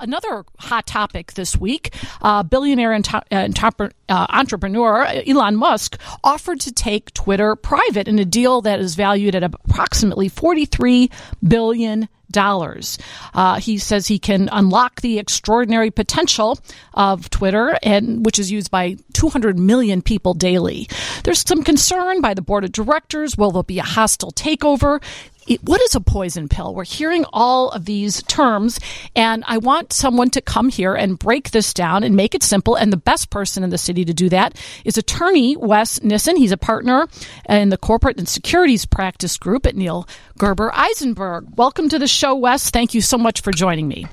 another 0.00 0.44
hot 0.58 0.86
topic 0.86 1.34
this 1.34 1.56
week. 1.56 1.94
Uh, 2.22 2.42
billionaire 2.42 2.92
uh, 2.94 3.90
entrepreneur 4.08 5.06
Elon 5.26 5.56
Musk 5.56 5.98
offered 6.24 6.60
to 6.60 6.72
take 6.72 7.12
Twitter 7.14 7.56
private 7.56 8.08
in 8.08 8.18
a 8.18 8.24
deal 8.24 8.60
that 8.62 8.80
is 8.80 8.94
valued 8.94 9.34
at 9.34 9.42
approximately 9.42 10.28
$43 10.30 11.10
billion. 11.46 12.08
Uh, 12.36 13.58
he 13.60 13.78
says 13.78 14.06
he 14.06 14.18
can 14.18 14.48
unlock 14.52 15.00
the 15.00 15.18
extraordinary 15.18 15.90
potential 15.90 16.58
of 16.92 17.30
Twitter, 17.30 17.78
and 17.82 18.26
which 18.26 18.38
is 18.38 18.50
used 18.50 18.70
by 18.70 18.96
200 19.14 19.58
million 19.58 20.02
people 20.02 20.34
daily. 20.34 20.88
There's 21.24 21.46
some 21.46 21.62
concern 21.62 22.20
by 22.20 22.34
the 22.34 22.42
board 22.42 22.64
of 22.64 22.72
directors. 22.72 23.38
Will 23.38 23.52
there 23.52 23.62
be 23.62 23.78
a 23.78 23.84
hostile 23.84 24.32
takeover? 24.32 25.02
What 25.62 25.80
is 25.82 25.94
a 25.94 26.00
poison 26.00 26.48
pill? 26.48 26.74
We're 26.74 26.84
hearing 26.84 27.24
all 27.32 27.70
of 27.70 27.84
these 27.84 28.20
terms, 28.24 28.80
and 29.14 29.44
I 29.46 29.58
want 29.58 29.92
someone 29.92 30.30
to 30.30 30.40
come 30.40 30.68
here 30.68 30.94
and 30.94 31.16
break 31.18 31.52
this 31.52 31.72
down 31.72 32.02
and 32.02 32.16
make 32.16 32.34
it 32.34 32.42
simple. 32.42 32.74
And 32.74 32.92
the 32.92 32.96
best 32.96 33.30
person 33.30 33.62
in 33.62 33.70
the 33.70 33.78
city 33.78 34.04
to 34.04 34.12
do 34.12 34.28
that 34.30 34.60
is 34.84 34.98
attorney 34.98 35.56
Wes 35.56 36.02
Nissen. 36.02 36.36
He's 36.36 36.50
a 36.50 36.56
partner 36.56 37.06
in 37.48 37.68
the 37.68 37.78
corporate 37.78 38.18
and 38.18 38.28
securities 38.28 38.86
practice 38.86 39.36
group 39.36 39.66
at 39.66 39.76
Neal 39.76 40.08
Gerber 40.36 40.72
Eisenberg. 40.74 41.56
Welcome 41.56 41.88
to 41.90 41.98
the 41.98 42.08
show, 42.08 42.34
Wes. 42.34 42.70
Thank 42.70 42.94
you 42.94 43.00
so 43.00 43.16
much 43.16 43.40
for 43.40 43.52
joining 43.52 43.86
me. 43.86 44.06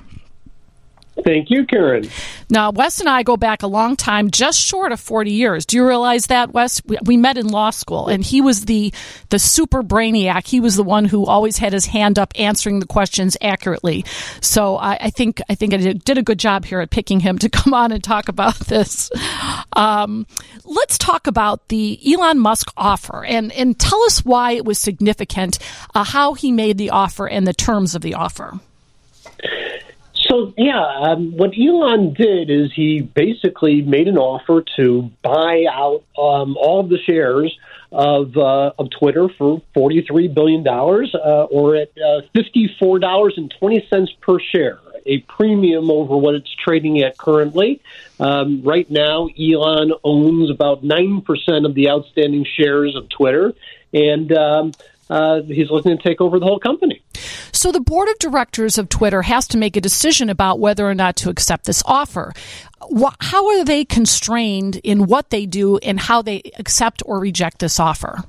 Thank 1.24 1.48
you, 1.48 1.64
Karen. 1.64 2.08
Now, 2.50 2.70
Wes 2.70 3.00
and 3.00 3.08
I 3.08 3.22
go 3.22 3.38
back 3.38 3.62
a 3.62 3.66
long 3.66 3.96
time, 3.96 4.30
just 4.30 4.60
short 4.60 4.92
of 4.92 5.00
40 5.00 5.30
years. 5.30 5.64
Do 5.64 5.76
you 5.76 5.86
realize 5.86 6.26
that, 6.26 6.52
Wes? 6.52 6.82
We, 6.84 6.98
we, 7.02 7.16
met 7.16 7.38
in 7.38 7.48
law 7.48 7.70
school, 7.70 8.08
and 8.08 8.22
he 8.22 8.42
was 8.42 8.66
the, 8.66 8.92
the 9.30 9.38
super 9.38 9.82
brainiac. 9.82 10.46
He 10.46 10.60
was 10.60 10.76
the 10.76 10.82
one 10.82 11.06
who 11.06 11.24
always 11.24 11.56
had 11.56 11.72
his 11.72 11.86
hand 11.86 12.18
up 12.18 12.34
answering 12.36 12.80
the 12.80 12.86
questions 12.86 13.38
accurately. 13.40 14.04
So 14.42 14.76
I, 14.76 14.98
I 15.00 15.10
think, 15.10 15.40
I 15.48 15.54
think 15.54 15.72
I 15.72 15.78
did 15.78 16.18
a 16.18 16.22
good 16.22 16.38
job 16.38 16.66
here 16.66 16.80
at 16.80 16.90
picking 16.90 17.20
him 17.20 17.38
to 17.38 17.48
come 17.48 17.72
on 17.72 17.90
and 17.90 18.04
talk 18.04 18.28
about 18.28 18.58
this. 18.60 19.10
Um, 19.72 20.26
let's 20.64 20.98
talk 20.98 21.26
about 21.26 21.68
the 21.68 21.98
Elon 22.06 22.38
Musk 22.38 22.70
offer 22.76 23.24
and, 23.24 23.50
and 23.52 23.78
tell 23.78 24.02
us 24.02 24.24
why 24.26 24.52
it 24.52 24.66
was 24.66 24.78
significant, 24.78 25.58
uh, 25.94 26.04
how 26.04 26.34
he 26.34 26.52
made 26.52 26.76
the 26.76 26.90
offer, 26.90 27.26
and 27.26 27.46
the 27.46 27.54
terms 27.54 27.94
of 27.94 28.02
the 28.02 28.12
offer. 28.12 28.60
So 30.34 30.52
yeah, 30.56 30.84
um, 30.84 31.36
what 31.36 31.52
Elon 31.56 32.12
did 32.12 32.50
is 32.50 32.72
he 32.74 33.02
basically 33.02 33.82
made 33.82 34.08
an 34.08 34.18
offer 34.18 34.64
to 34.76 35.10
buy 35.22 35.64
out 35.70 36.02
um, 36.18 36.56
all 36.56 36.80
of 36.80 36.88
the 36.88 36.98
shares 36.98 37.56
of 37.92 38.36
uh, 38.36 38.72
of 38.76 38.90
Twitter 38.90 39.28
for 39.38 39.62
forty 39.74 40.02
three 40.02 40.26
billion 40.26 40.64
dollars, 40.64 41.14
uh, 41.14 41.44
or 41.44 41.76
at 41.76 41.90
uh, 41.96 42.22
fifty 42.34 42.68
four 42.80 42.98
dollars 42.98 43.34
and 43.36 43.54
twenty 43.60 43.86
cents 43.88 44.10
per 44.22 44.40
share, 44.40 44.80
a 45.06 45.18
premium 45.20 45.88
over 45.88 46.16
what 46.16 46.34
it's 46.34 46.52
trading 46.52 47.00
at 47.02 47.16
currently. 47.16 47.80
Um, 48.18 48.62
right 48.64 48.90
now, 48.90 49.28
Elon 49.38 49.92
owns 50.02 50.50
about 50.50 50.82
nine 50.82 51.20
percent 51.20 51.64
of 51.64 51.74
the 51.74 51.90
outstanding 51.90 52.44
shares 52.44 52.96
of 52.96 53.08
Twitter, 53.08 53.52
and 53.92 54.32
um, 54.32 54.72
uh, 55.10 55.42
he's 55.42 55.70
looking 55.70 55.96
to 55.96 56.02
take 56.02 56.20
over 56.20 56.38
the 56.38 56.46
whole 56.46 56.58
company. 56.58 57.02
So 57.52 57.72
the 57.72 57.80
board 57.80 58.08
of 58.08 58.18
directors 58.18 58.78
of 58.78 58.88
Twitter 58.88 59.22
has 59.22 59.46
to 59.48 59.58
make 59.58 59.76
a 59.76 59.80
decision 59.80 60.30
about 60.30 60.58
whether 60.58 60.88
or 60.88 60.94
not 60.94 61.16
to 61.16 61.30
accept 61.30 61.66
this 61.66 61.82
offer. 61.86 62.32
How 63.20 63.46
are 63.48 63.64
they 63.64 63.84
constrained 63.84 64.76
in 64.76 65.06
what 65.06 65.30
they 65.30 65.46
do 65.46 65.78
and 65.78 65.98
how 65.98 66.22
they 66.22 66.42
accept 66.58 67.02
or 67.06 67.18
reject 67.18 67.58
this 67.60 67.78
offer? 67.80 68.24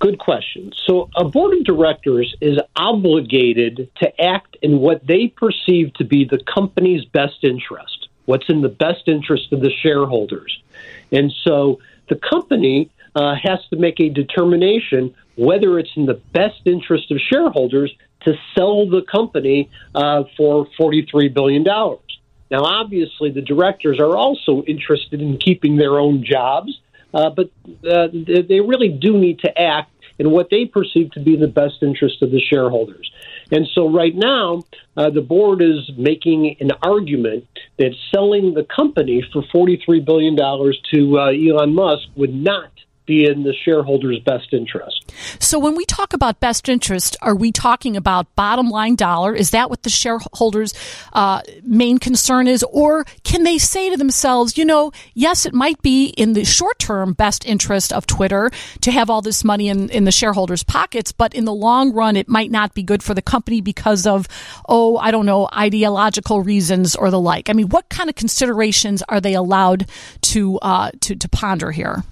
Good 0.00 0.18
question. 0.18 0.72
So, 0.86 1.08
a 1.16 1.24
board 1.24 1.56
of 1.56 1.64
directors 1.64 2.34
is 2.40 2.58
obligated 2.76 3.88
to 4.00 4.20
act 4.20 4.56
in 4.60 4.80
what 4.80 5.06
they 5.06 5.28
perceive 5.28 5.94
to 5.94 6.04
be 6.04 6.24
the 6.24 6.42
company's 6.52 7.04
best 7.06 7.42
interest, 7.42 8.08
what's 8.26 8.48
in 8.50 8.60
the 8.60 8.68
best 8.68 9.08
interest 9.08 9.52
of 9.52 9.60
the 9.60 9.70
shareholders. 9.82 10.62
And 11.10 11.32
so, 11.42 11.80
the 12.08 12.16
company 12.16 12.90
uh, 13.14 13.34
has 13.42 13.60
to 13.70 13.76
make 13.76 13.98
a 13.98 14.10
determination 14.10 15.14
whether 15.36 15.78
it's 15.78 15.90
in 15.96 16.06
the 16.06 16.20
best 16.32 16.60
interest 16.64 17.10
of 17.10 17.18
shareholders 17.18 17.92
to 18.24 18.34
sell 18.54 18.88
the 18.88 19.02
company 19.02 19.70
uh, 19.94 20.24
for 20.36 20.66
$43 20.78 21.32
billion. 21.32 21.62
Now, 21.62 22.62
obviously, 22.62 23.30
the 23.30 23.42
directors 23.42 23.98
are 23.98 24.16
also 24.16 24.62
interested 24.62 25.20
in 25.20 25.38
keeping 25.38 25.76
their 25.76 25.98
own 25.98 26.24
jobs, 26.24 26.78
uh, 27.12 27.30
but 27.30 27.50
uh, 27.88 28.08
they 28.12 28.60
really 28.60 28.88
do 28.88 29.18
need 29.18 29.40
to 29.40 29.60
act 29.60 29.90
in 30.18 30.30
what 30.30 30.48
they 30.50 30.64
perceive 30.64 31.10
to 31.12 31.20
be 31.20 31.36
the 31.36 31.48
best 31.48 31.82
interest 31.82 32.22
of 32.22 32.30
the 32.30 32.40
shareholders. 32.40 33.10
And 33.50 33.66
so, 33.74 33.88
right 33.88 34.14
now, 34.14 34.62
uh, 34.96 35.10
the 35.10 35.20
board 35.20 35.60
is 35.60 35.90
making 35.96 36.56
an 36.60 36.70
argument 36.82 37.46
that 37.78 37.94
selling 38.14 38.54
the 38.54 38.64
company 38.64 39.22
for 39.32 39.42
$43 39.42 40.04
billion 40.04 40.36
to 40.36 41.18
uh, 41.18 41.26
Elon 41.26 41.74
Musk 41.74 42.08
would 42.16 42.34
not 42.34 42.70
be 43.06 43.26
in 43.26 43.42
the 43.42 43.52
shareholders' 43.52 44.18
best 44.20 44.52
interest. 44.52 45.12
So, 45.38 45.58
when 45.58 45.76
we 45.76 45.84
talk 45.84 46.12
about 46.12 46.40
best 46.40 46.68
interest, 46.68 47.16
are 47.20 47.34
we 47.34 47.52
talking 47.52 47.96
about 47.96 48.34
bottom 48.34 48.70
line 48.70 48.96
dollar? 48.96 49.34
Is 49.34 49.50
that 49.50 49.70
what 49.70 49.82
the 49.82 49.90
shareholders' 49.90 50.74
uh, 51.12 51.42
main 51.62 51.98
concern 51.98 52.46
is? 52.46 52.64
Or 52.70 53.04
can 53.22 53.42
they 53.42 53.58
say 53.58 53.90
to 53.90 53.96
themselves, 53.96 54.56
you 54.56 54.64
know, 54.64 54.92
yes, 55.14 55.46
it 55.46 55.54
might 55.54 55.80
be 55.82 56.06
in 56.06 56.32
the 56.32 56.44
short 56.44 56.78
term 56.78 57.12
best 57.12 57.46
interest 57.46 57.92
of 57.92 58.06
Twitter 58.06 58.50
to 58.80 58.90
have 58.90 59.10
all 59.10 59.22
this 59.22 59.44
money 59.44 59.68
in, 59.68 59.90
in 59.90 60.04
the 60.04 60.12
shareholders' 60.12 60.62
pockets, 60.62 61.12
but 61.12 61.34
in 61.34 61.44
the 61.44 61.54
long 61.54 61.92
run, 61.92 62.16
it 62.16 62.28
might 62.28 62.50
not 62.50 62.74
be 62.74 62.82
good 62.82 63.02
for 63.02 63.14
the 63.14 63.22
company 63.22 63.60
because 63.60 64.06
of, 64.06 64.26
oh, 64.68 64.96
I 64.96 65.10
don't 65.10 65.26
know, 65.26 65.48
ideological 65.52 66.42
reasons 66.42 66.96
or 66.96 67.10
the 67.10 67.20
like? 67.20 67.50
I 67.50 67.52
mean, 67.52 67.68
what 67.68 67.88
kind 67.88 68.08
of 68.08 68.16
considerations 68.16 69.02
are 69.08 69.20
they 69.20 69.34
allowed 69.34 69.86
to, 70.22 70.58
uh, 70.60 70.90
to, 71.00 71.16
to 71.16 71.28
ponder 71.28 71.70
here? 71.70 72.02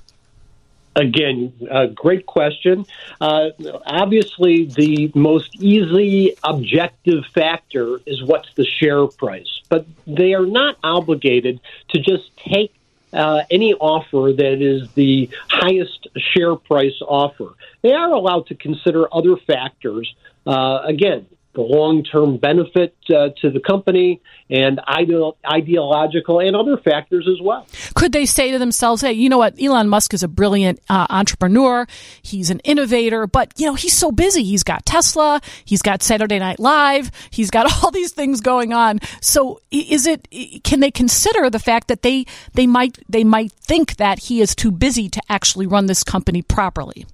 Again, 0.95 1.55
uh, 1.71 1.87
great 1.87 2.27
question. 2.27 2.85
Uh, 3.19 3.51
obviously, 3.87 4.67
the 4.67 5.11
most 5.15 5.57
easy 5.57 6.37
objective 6.45 7.25
factor 7.35 7.99
is 8.05 8.23
what's 8.23 8.53
the 8.55 8.67
share 8.67 9.07
price, 9.07 9.63
but 9.71 9.87
they 10.07 10.35
are 10.35 10.45
not 10.45 10.77
obligated 10.85 11.61
to 11.89 11.99
just 11.99 12.37
take 12.37 12.75
uh, 13.13 13.43
any 13.51 13.75
offer 13.75 14.33
that 14.37 14.63
is 14.63 14.91
the 14.93 15.31
highest 15.49 16.09
share 16.17 16.57
price 16.57 17.01
offer. 17.07 17.55
They 17.83 17.93
are 17.93 18.11
allowed 18.13 18.47
to 18.49 18.55
consider 18.55 19.09
other 19.15 19.37
factors. 19.37 20.15
Uh, 20.47 20.81
again, 20.85 21.27
the 21.55 21.61
long 21.61 22.03
term 22.03 22.39
benefit 22.39 22.97
uh, 23.11 23.29
to 23.41 23.51
the 23.51 23.61
company 23.61 24.23
and 24.49 24.81
ideological 24.89 26.41
and 26.41 26.57
other 26.57 26.77
factors 26.79 27.29
as 27.31 27.41
well. 27.43 27.67
Could 27.95 28.13
they 28.13 28.27
say 28.27 28.51
to 28.53 28.59
themselves, 28.59 29.03
hey, 29.03 29.13
you 29.13 29.29
know 29.29 29.39
what? 29.39 29.61
Elon 29.61 29.89
Musk 29.89 30.15
is 30.15 30.23
a 30.23 30.29
brilliant 30.29 30.81
uh, 30.89 31.07
entrepreneur. 31.11 31.87
He's 32.23 32.51
an 32.51 32.61
innovator, 32.61 33.27
but, 33.27 33.53
you 33.57 33.67
know, 33.67 33.75
he's 33.75 33.97
so 33.97 34.11
busy. 34.11 34.43
He's 34.43 34.63
got 34.63 34.87
Tesla. 34.87 35.41
He's 35.65 35.83
got 35.83 36.03
Saturday 36.03 36.39
Night 36.39 36.59
Live. 36.59 37.11
He's 37.31 37.51
got 37.51 37.71
all 37.85 37.91
these 37.91 38.13
things 38.13 38.41
going 38.41 38.73
on. 38.73 39.01
So 39.21 39.61
is 39.71 40.07
it, 40.07 40.29
can 40.65 40.81
they 40.81 40.91
consider 40.91 41.51
the 41.51 41.59
fact 41.59 41.89
that 41.89 42.03
they, 42.03 42.25
they 42.55 42.67
might, 42.67 42.99
they 43.09 43.25
might 43.25 43.53
think 43.53 43.97
that 43.97 44.21
he 44.21 44.41
is 44.41 44.55
too 44.55 44.71
busy 44.71 45.09
to 45.11 45.21
actually 45.29 45.67
run 45.67 45.87
this 45.87 46.03
company 46.03 46.41
properly? 46.43 47.07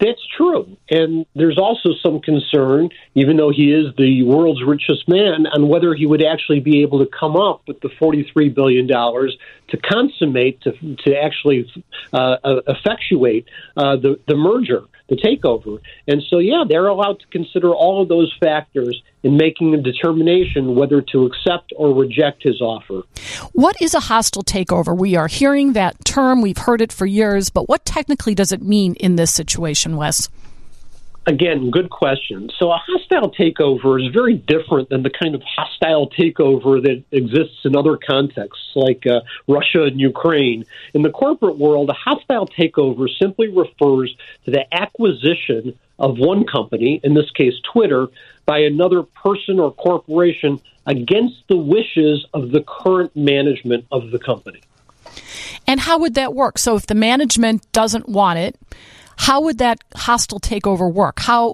That's 0.00 0.26
true. 0.34 0.78
And 0.88 1.26
there's 1.34 1.58
also 1.58 1.90
some 2.02 2.20
concern, 2.20 2.88
even 3.14 3.36
though 3.36 3.50
he 3.50 3.70
is 3.70 3.94
the 3.96 4.22
world's 4.22 4.62
richest 4.62 5.06
man, 5.06 5.46
on 5.46 5.68
whether 5.68 5.94
he 5.94 6.06
would 6.06 6.24
actually 6.24 6.60
be 6.60 6.80
able 6.80 7.04
to 7.04 7.06
come 7.06 7.36
up 7.36 7.62
with 7.68 7.80
the 7.80 7.88
$43 7.88 8.54
billion 8.54 8.88
to 8.88 9.76
consummate, 9.76 10.62
to, 10.62 10.72
to 11.04 11.14
actually 11.14 11.70
uh, 12.14 12.36
effectuate 12.66 13.46
uh, 13.76 13.96
the, 13.96 14.18
the 14.26 14.36
merger 14.36 14.84
the 15.10 15.16
takeover. 15.16 15.80
And 16.06 16.22
so, 16.30 16.38
yeah, 16.38 16.62
they're 16.66 16.86
allowed 16.86 17.18
to 17.18 17.26
consider 17.26 17.74
all 17.74 18.00
of 18.00 18.08
those 18.08 18.32
factors 18.40 19.02
in 19.22 19.36
making 19.36 19.74
a 19.74 19.80
determination 19.80 20.74
whether 20.74 21.02
to 21.12 21.26
accept 21.26 21.72
or 21.76 21.94
reject 21.94 22.42
his 22.42 22.60
offer. 22.60 23.02
What 23.52 23.80
is 23.80 23.94
a 23.94 24.00
hostile 24.00 24.42
takeover? 24.42 24.96
We 24.96 25.16
are 25.16 25.28
hearing 25.28 25.74
that 25.74 26.04
term, 26.04 26.40
we've 26.40 26.58
heard 26.58 26.80
it 26.80 26.92
for 26.92 27.06
years, 27.06 27.50
but 27.50 27.68
what 27.68 27.84
technically 27.84 28.34
does 28.34 28.52
it 28.52 28.62
mean 28.62 28.94
in 28.94 29.16
this 29.16 29.32
situation, 29.32 29.96
Wes? 29.96 30.28
Again, 31.30 31.70
good 31.70 31.90
question. 31.90 32.50
So, 32.58 32.72
a 32.72 32.78
hostile 32.78 33.30
takeover 33.30 34.04
is 34.04 34.12
very 34.12 34.34
different 34.34 34.88
than 34.88 35.04
the 35.04 35.10
kind 35.10 35.36
of 35.36 35.42
hostile 35.44 36.10
takeover 36.10 36.82
that 36.82 37.04
exists 37.12 37.60
in 37.64 37.76
other 37.76 37.96
contexts, 37.96 38.72
like 38.74 39.06
uh, 39.06 39.20
Russia 39.46 39.84
and 39.84 40.00
Ukraine. 40.00 40.64
In 40.92 41.02
the 41.02 41.10
corporate 41.10 41.56
world, 41.56 41.88
a 41.88 41.92
hostile 41.92 42.48
takeover 42.48 43.08
simply 43.20 43.46
refers 43.46 44.12
to 44.44 44.50
the 44.50 44.64
acquisition 44.74 45.78
of 46.00 46.18
one 46.18 46.46
company, 46.48 47.00
in 47.04 47.14
this 47.14 47.30
case, 47.30 47.54
Twitter, 47.72 48.08
by 48.44 48.58
another 48.58 49.04
person 49.04 49.60
or 49.60 49.72
corporation 49.72 50.60
against 50.84 51.46
the 51.46 51.56
wishes 51.56 52.26
of 52.34 52.50
the 52.50 52.64
current 52.66 53.14
management 53.14 53.86
of 53.92 54.10
the 54.10 54.18
company. 54.18 54.62
And 55.68 55.78
how 55.78 55.96
would 56.00 56.14
that 56.14 56.34
work? 56.34 56.58
So, 56.58 56.74
if 56.74 56.86
the 56.88 56.96
management 56.96 57.70
doesn't 57.70 58.08
want 58.08 58.40
it, 58.40 58.56
how 59.20 59.42
would 59.42 59.58
that 59.58 59.78
hostile 59.94 60.40
takeover 60.40 60.90
work? 60.90 61.20
How 61.20 61.52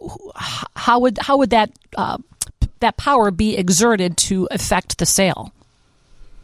how 0.77 1.01
would 1.01 1.19
how 1.19 1.37
would 1.39 1.51
that 1.51 1.73
uh, 1.97 2.19
that 2.79 2.97
power 2.97 3.33
be 3.33 3.57
exerted 3.57 4.17
to 4.29 4.47
affect 4.53 4.99
the 4.99 5.05
sale? 5.05 5.53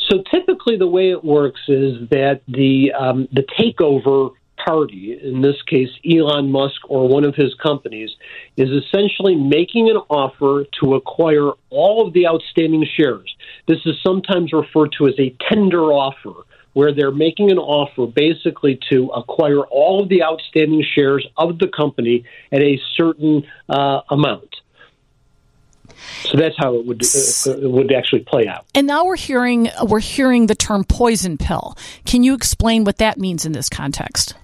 So 0.08 0.24
typically, 0.32 0.76
the 0.76 0.88
way 0.88 1.10
it 1.10 1.24
works 1.24 1.60
is 1.68 2.08
that 2.08 2.40
the 2.48 2.92
um, 2.98 3.28
the 3.30 3.44
takeover 3.56 4.32
party, 4.56 5.16
in 5.22 5.42
this 5.42 5.62
case 5.62 5.90
Elon 6.04 6.50
Musk 6.50 6.80
or 6.88 7.08
one 7.08 7.24
of 7.24 7.36
his 7.36 7.54
companies, 7.54 8.10
is 8.56 8.70
essentially 8.70 9.36
making 9.36 9.90
an 9.90 9.98
offer 10.08 10.64
to 10.80 10.94
acquire 10.96 11.52
all 11.70 12.04
of 12.04 12.12
the 12.14 12.26
outstanding 12.26 12.84
shares. 12.96 13.32
This 13.68 13.78
is 13.86 13.94
sometimes 14.02 14.52
referred 14.52 14.90
to 14.98 15.06
as 15.06 15.14
a 15.20 15.32
tender 15.48 15.84
offer, 15.92 16.34
where 16.72 16.94
they're 16.94 17.12
making 17.12 17.50
an 17.50 17.58
offer 17.58 18.06
basically 18.06 18.78
to 18.90 19.08
acquire 19.08 19.60
all 19.60 20.02
of 20.02 20.08
the 20.08 20.22
outstanding 20.22 20.84
shares 20.94 21.26
of 21.36 21.58
the 21.58 21.68
company 21.68 22.24
at 22.50 22.60
a 22.60 22.80
certain 22.96 23.44
uh, 23.68 24.00
amount. 24.10 24.56
So 26.24 26.38
that's 26.38 26.56
how 26.58 26.74
it 26.74 26.86
would 26.86 27.02
uh, 27.02 27.68
would 27.68 27.92
actually 27.92 28.20
play 28.20 28.46
out. 28.46 28.64
And 28.74 28.86
now 28.86 29.04
we're 29.04 29.16
hearing 29.16 29.68
we're 29.82 30.00
hearing 30.00 30.46
the 30.46 30.54
term 30.54 30.84
poison 30.84 31.36
pill. 31.36 31.76
Can 32.04 32.22
you 32.22 32.34
explain 32.34 32.84
what 32.84 32.98
that 32.98 33.18
means 33.18 33.44
in 33.44 33.52
this 33.52 33.68
context? 33.68 34.34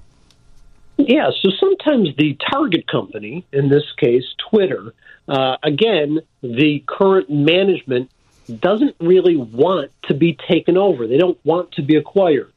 Yeah, 0.97 1.31
so 1.41 1.51
sometimes 1.61 2.09
the 2.17 2.37
target 2.51 2.89
company, 2.89 3.47
in 3.53 3.69
this 3.69 3.85
case 3.97 4.25
Twitter, 4.51 4.93
uh, 5.29 5.57
again, 5.63 6.19
the 6.43 6.83
current 6.89 7.31
management 7.31 8.11
doesn't 8.49 8.97
really 9.01 9.37
want 9.37 9.91
to 10.05 10.15
be 10.15 10.39
taken 10.49 10.77
over. 10.77 11.07
They 11.07 11.19
don't 11.19 11.39
want 11.45 11.73
to 11.73 11.83
be 11.83 11.97
acquired. 11.97 12.53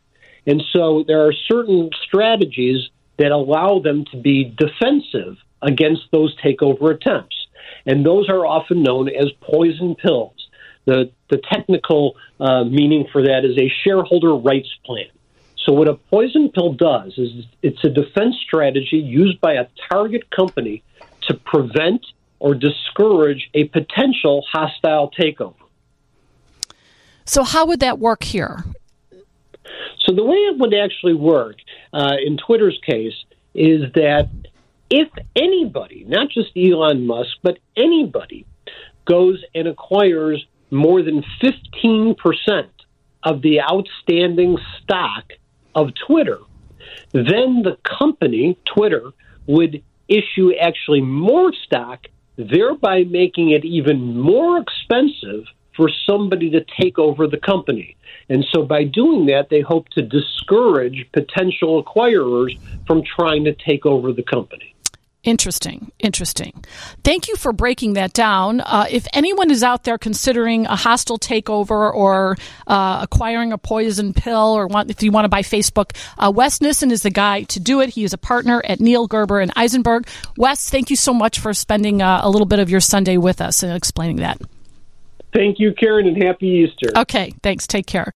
And 0.48 0.64
so 0.74 1.04
there 1.06 1.26
are 1.28 1.34
certain 1.34 1.90
strategies 2.06 2.90
that 3.18 3.32
allow 3.32 3.80
them 3.80 4.06
to 4.12 4.18
be 4.18 4.56
defensive 4.58 5.38
against 5.62 6.04
those 6.12 6.36
takeover 6.40 6.96
attempts. 6.96 7.36
And 7.86 8.06
those 8.06 8.30
are 8.30 8.46
often 8.46 8.84
known 8.84 9.10
as 9.10 9.32
poison 9.42 9.96
pills. 9.96 10.36
The, 10.86 11.12
the 11.30 11.40
technical 11.52 12.16
uh, 12.40 12.64
meaning 12.64 13.08
for 13.12 13.22
that 13.24 13.46
is 13.46 13.58
a 13.58 13.72
shareholder 13.84 14.36
rights 14.36 14.70
plan. 14.84 15.06
So, 15.66 15.74
what 15.74 15.88
a 15.88 15.94
poison 15.94 16.50
pill 16.50 16.74
does 16.74 17.14
is 17.20 17.46
it's 17.62 17.84
a 17.84 17.90
defense 17.90 18.36
strategy 18.44 18.98
used 18.98 19.40
by 19.42 19.54
a 19.54 19.68
target 19.92 20.32
company 20.32 20.82
to 21.28 21.36
prevent 21.36 22.04
or 22.40 22.56
discourage 22.56 23.48
a 23.54 23.66
potential 23.66 24.44
hostile 24.52 25.12
takeover. 25.12 25.54
So, 27.32 27.46
how 27.46 27.66
would 27.68 27.80
that 27.80 27.98
work 27.98 28.24
here? 28.24 28.66
So, 30.06 30.14
the 30.14 30.22
way 30.22 30.36
it 30.36 30.58
would 30.58 30.74
actually 30.74 31.14
work 31.14 31.56
uh, 31.94 32.18
in 32.22 32.36
Twitter's 32.36 32.78
case 32.86 33.14
is 33.54 33.84
that 33.94 34.30
if 34.90 35.08
anybody, 35.34 36.04
not 36.06 36.28
just 36.30 36.50
Elon 36.58 37.08
Musk, 37.08 37.30
but 37.42 37.60
anybody, 37.78 38.46
goes 39.06 39.42
and 39.56 39.66
acquires 39.66 40.46
more 40.72 41.02
than 41.02 41.24
15% 41.42 42.18
of 43.24 43.42
the 43.42 43.62
outstanding 43.62 44.58
stock 44.84 45.24
of 45.74 45.92
Twitter, 46.06 46.40
then 47.14 47.64
the 47.64 47.78
company, 47.98 48.58
Twitter, 48.66 49.10
would 49.48 49.82
issue 50.10 50.54
actually 50.60 51.00
more 51.00 51.54
stock, 51.66 52.08
thereby 52.36 53.06
making 53.06 53.52
it 53.52 53.64
even 53.64 54.20
more 54.20 54.58
expensive 54.58 55.46
for 55.76 55.90
somebody 56.06 56.50
to 56.52 56.66
take 56.80 57.00
over 57.00 57.28
the 57.28 57.38
company. 57.38 57.96
And 58.30 58.46
so 58.52 58.64
by 58.64 58.84
doing 58.84 59.26
that, 59.28 59.50
they 59.50 59.62
hope 59.62 59.90
to 59.90 60.02
discourage 60.02 61.06
potential 61.12 61.84
acquirers 61.84 62.58
from 62.88 63.04
trying 63.04 63.44
to 63.46 63.54
take 63.54 63.86
over 63.86 64.14
the 64.14 64.24
company. 64.24 64.72
Interesting, 65.24 65.92
interesting. 66.00 66.64
Thank 67.04 67.28
you 67.28 67.36
for 67.36 67.54
breaking 67.54 67.94
that 67.94 68.12
down. 68.12 68.60
Uh, 68.62 68.88
if 68.90 69.06
anyone 69.14 69.52
is 69.52 69.62
out 69.62 69.84
there 69.84 70.00
considering 70.00 70.66
a 70.66 70.76
hostile 70.76 71.20
takeover 71.20 71.94
or 71.94 72.38
uh, 72.66 73.00
acquiring 73.04 73.54
a 73.54 73.58
poison 73.60 74.14
pill, 74.14 74.58
or 74.58 74.66
want, 74.66 74.90
if 74.90 75.04
you 75.04 75.12
want 75.12 75.26
to 75.26 75.30
buy 75.30 75.44
Facebook, 75.44 75.96
uh, 76.18 76.32
Wes 76.34 76.60
Nissen 76.60 76.90
is 76.90 77.04
the 77.04 77.12
guy 77.12 77.44
to 77.44 77.60
do 77.60 77.82
it. 77.82 77.90
He 77.90 78.04
is 78.04 78.14
a 78.14 78.18
partner 78.18 78.64
at 78.66 78.80
Neal 78.80 79.06
Gerber 79.06 79.40
and 79.40 79.52
Eisenberg. 79.56 80.08
Wes, 80.38 80.72
thank 80.72 80.90
you 80.90 80.96
so 80.96 81.14
much 81.14 81.38
for 81.38 81.54
spending 81.54 82.02
uh, 82.02 82.22
a 82.24 82.30
little 82.30 82.48
bit 82.48 82.58
of 82.58 82.72
your 82.72 82.80
Sunday 82.80 83.18
with 83.18 83.42
us 83.42 83.62
and 83.62 83.74
explaining 83.74 84.18
that. 84.18 84.42
Thank 85.34 85.60
you, 85.60 85.74
Karen, 85.74 86.08
and 86.08 86.22
happy 86.22 86.48
Easter. 86.48 86.92
Okay, 86.96 87.34
thanks. 87.42 87.66
Take 87.68 87.88
care. 87.88 88.06